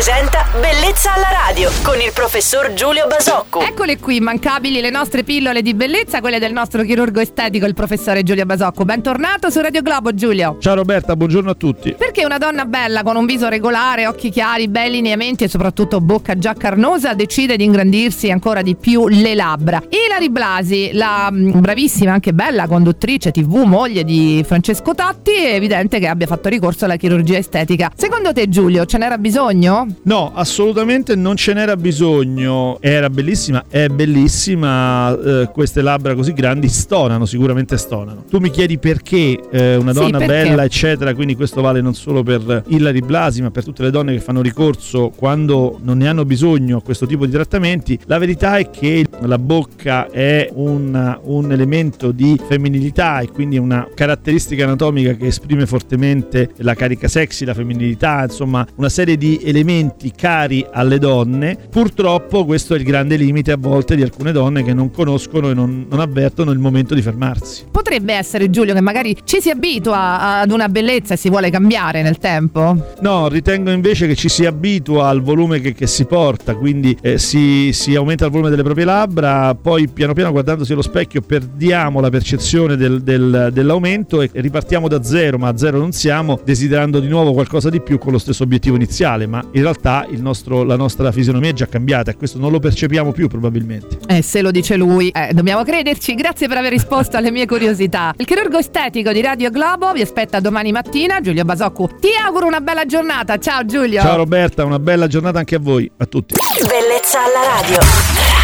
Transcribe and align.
presenta 0.00 0.49
Bellezza 0.52 1.14
alla 1.14 1.30
radio 1.46 1.70
con 1.84 2.00
il 2.00 2.10
professor 2.12 2.72
Giulio 2.72 3.06
Basocco. 3.06 3.60
Eccole 3.60 4.00
qui, 4.00 4.16
immancabili 4.16 4.80
le 4.80 4.90
nostre 4.90 5.22
pillole 5.22 5.62
di 5.62 5.74
bellezza, 5.74 6.18
quelle 6.18 6.40
del 6.40 6.52
nostro 6.52 6.82
chirurgo 6.82 7.20
estetico, 7.20 7.66
il 7.66 7.74
professore 7.74 8.24
Giulio 8.24 8.44
Basocco. 8.44 8.84
Bentornato 8.84 9.48
su 9.48 9.60
Radio 9.60 9.80
Globo, 9.80 10.12
Giulio. 10.12 10.56
Ciao 10.58 10.74
Roberta, 10.74 11.14
buongiorno 11.14 11.50
a 11.50 11.54
tutti. 11.54 11.94
Perché 11.96 12.24
una 12.24 12.38
donna 12.38 12.64
bella 12.64 13.04
con 13.04 13.14
un 13.14 13.26
viso 13.26 13.46
regolare, 13.46 14.08
occhi 14.08 14.30
chiari, 14.30 14.66
bei 14.66 14.90
lineamenti 14.90 15.44
e 15.44 15.48
soprattutto 15.48 16.00
bocca 16.00 16.36
già 16.36 16.54
carnosa 16.54 17.14
decide 17.14 17.56
di 17.56 17.62
ingrandirsi 17.62 18.28
ancora 18.32 18.62
di 18.62 18.74
più 18.74 19.06
le 19.06 19.36
labbra. 19.36 19.80
Ilari 19.88 20.30
Blasi, 20.30 20.90
la 20.94 21.28
mm, 21.30 21.60
bravissima, 21.60 22.12
anche 22.12 22.32
bella 22.32 22.66
conduttrice 22.66 23.30
TV, 23.30 23.62
moglie 23.64 24.02
di 24.02 24.42
Francesco 24.44 24.96
Tatti, 24.96 25.32
è 25.32 25.54
evidente 25.54 26.00
che 26.00 26.08
abbia 26.08 26.26
fatto 26.26 26.48
ricorso 26.48 26.86
alla 26.86 26.96
chirurgia 26.96 27.38
estetica. 27.38 27.92
Secondo 27.94 28.32
te, 28.32 28.48
Giulio, 28.48 28.84
ce 28.84 28.98
n'era 28.98 29.16
bisogno? 29.16 29.86
No, 30.02 30.38
assolutamente 30.40 31.14
non 31.14 31.36
ce 31.36 31.52
n'era 31.52 31.76
bisogno. 31.76 32.78
Era 32.80 33.08
bellissima, 33.10 33.64
è 33.68 33.88
bellissima. 33.88 35.16
eh, 35.18 35.50
queste 35.52 35.82
labbra 35.82 36.14
così 36.14 36.32
grandi 36.32 36.68
stonano, 36.68 37.26
sicuramente 37.26 37.76
stonano. 37.76 38.24
Tu 38.28 38.38
mi 38.38 38.50
chiedi 38.50 38.78
perché 38.78 39.38
eh, 39.50 39.76
una 39.76 39.92
Sì, 39.92 39.98
donna 39.98 40.18
perché? 40.18 40.48
bella, 40.48 40.64
eccetera, 40.64 41.14
quindi 41.14 41.36
questo 41.36 41.60
vale 41.60 41.80
non 41.80 41.94
solo 41.94 42.22
per 42.22 42.64
Ilari 42.68 43.00
Blasi, 43.00 43.42
ma 43.42 43.50
per 43.50 43.64
tutte 43.64 43.82
le 43.82 43.90
donne 43.90 44.12
che 44.14 44.20
fanno 44.20 44.40
ricorso 44.40 45.10
quando 45.14 45.78
non 45.82 45.98
ne 45.98 46.08
hanno 46.08 46.24
bisogno 46.24 46.78
a 46.78 46.82
questo 46.82 47.06
tipo 47.06 47.26
di 47.26 47.32
trattamenti. 47.32 47.98
La 48.06 48.18
verità 48.18 48.56
è 48.56 48.70
che 48.70 49.06
la 49.20 49.38
bocca 49.38 50.08
è 50.10 50.48
un, 50.54 51.18
un 51.22 51.52
elemento 51.52 52.10
di 52.12 52.40
femminilità 52.48 53.20
e 53.20 53.28
quindi 53.28 53.58
una 53.58 53.86
caratteristica 53.94 54.64
anatomica 54.64 55.12
che 55.14 55.26
esprime 55.26 55.66
fortemente 55.66 56.50
la 56.58 56.74
carica 56.74 57.08
sexy, 57.08 57.44
la 57.44 57.54
femminilità, 57.54 58.22
insomma, 58.24 58.66
una 58.76 58.88
serie 58.88 59.16
di 59.16 59.40
elementi 59.44 60.12
cari 60.30 60.64
alle 60.70 60.98
donne. 60.98 61.56
Purtroppo 61.68 62.44
questo 62.44 62.74
è 62.74 62.78
il 62.78 62.84
grande 62.84 63.16
limite 63.16 63.50
a 63.50 63.56
volte 63.58 63.96
di 63.96 64.02
alcune 64.02 64.30
donne 64.30 64.62
che 64.62 64.72
non 64.72 64.92
conoscono 64.92 65.50
e 65.50 65.54
non, 65.54 65.86
non 65.90 65.98
avvertono 65.98 66.52
il 66.52 66.58
momento 66.60 66.94
di 66.94 67.02
fermarsi. 67.02 67.64
Potrebbe 67.68 68.14
essere, 68.14 68.48
Giulio, 68.48 68.72
che 68.72 68.80
magari 68.80 69.16
ci 69.24 69.40
si 69.40 69.50
abitua 69.50 70.38
ad 70.40 70.52
una 70.52 70.68
bellezza 70.68 71.14
e 71.14 71.16
si 71.16 71.28
vuole 71.28 71.50
cambiare 71.50 72.02
nel 72.02 72.18
tempo? 72.18 72.92
No, 73.00 73.26
ritengo 73.26 73.72
invece 73.72 74.06
che 74.06 74.14
ci 74.14 74.28
si 74.28 74.46
abitua 74.46 75.08
al 75.08 75.20
volume 75.20 75.58
che, 75.60 75.74
che 75.74 75.88
si 75.88 76.04
porta, 76.04 76.54
quindi 76.54 76.96
eh, 77.02 77.18
si, 77.18 77.72
si 77.72 77.96
aumenta 77.96 78.26
il 78.26 78.30
volume 78.30 78.50
delle 78.50 78.62
proprie 78.62 78.84
labbra, 78.84 79.56
poi 79.56 79.88
piano 79.88 80.12
piano 80.12 80.30
guardandosi 80.30 80.72
allo 80.72 80.82
specchio 80.82 81.22
perdiamo 81.22 82.00
la 82.00 82.10
percezione 82.10 82.76
del- 82.76 83.02
del- 83.02 83.50
dell'aumento 83.52 84.22
e 84.22 84.30
ripartiamo 84.32 84.86
da 84.86 85.02
zero, 85.02 85.38
ma 85.38 85.48
a 85.48 85.56
zero 85.56 85.78
non 85.78 85.90
siamo, 85.90 86.38
desiderando 86.44 87.00
di 87.00 87.08
nuovo 87.08 87.32
qualcosa 87.32 87.68
di 87.68 87.80
più 87.80 87.98
con 87.98 88.12
lo 88.12 88.18
stesso 88.18 88.44
obiettivo 88.44 88.76
iniziale, 88.76 89.26
ma 89.26 89.42
in 89.52 89.62
realtà 89.62 90.06
il 90.08 90.19
nostro- 90.20 90.62
la 90.62 90.76
nostra 90.76 91.10
fisionomia 91.12 91.50
è 91.50 91.52
già 91.52 91.66
cambiata 91.66 92.10
e 92.10 92.16
questo 92.16 92.38
non 92.38 92.50
lo 92.50 92.58
percepiamo 92.58 93.12
più 93.12 93.28
probabilmente. 93.28 93.98
Eh, 94.06 94.22
se 94.22 94.42
lo 94.42 94.50
dice 94.50 94.76
lui, 94.76 95.08
eh, 95.08 95.32
dobbiamo 95.32 95.62
crederci. 95.62 96.14
Grazie 96.14 96.48
per 96.48 96.58
aver 96.58 96.72
risposto 96.72 97.16
alle 97.16 97.30
mie 97.30 97.46
curiosità. 97.46 98.12
Il 98.16 98.26
chirurgo 98.26 98.58
estetico 98.58 99.12
di 99.12 99.20
Radio 99.20 99.50
Globo 99.50 99.92
vi 99.92 100.00
aspetta 100.02 100.40
domani 100.40 100.72
mattina. 100.72 101.20
Giulio 101.20 101.44
Basoccu, 101.44 101.88
ti 102.00 102.08
auguro 102.24 102.46
una 102.46 102.60
bella 102.60 102.86
giornata. 102.86 103.38
Ciao 103.38 103.64
Giulio. 103.64 104.00
Ciao 104.00 104.16
Roberta, 104.16 104.64
una 104.64 104.78
bella 104.78 105.06
giornata 105.06 105.38
anche 105.38 105.56
a 105.56 105.60
voi, 105.60 105.90
a 105.96 106.06
tutti. 106.06 106.34
Bellezza 106.66 107.18
alla 107.24 107.60
radio. 107.60 108.39